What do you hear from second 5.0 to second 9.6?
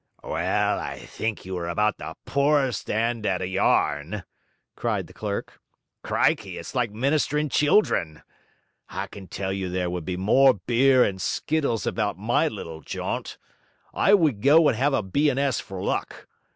the clerk. 'Crikey, it's like Ministering Children! I can tell